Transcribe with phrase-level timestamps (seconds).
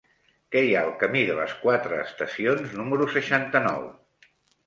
[0.53, 3.85] Què hi ha al camí de les Quatre Estacions número seixanta-nou?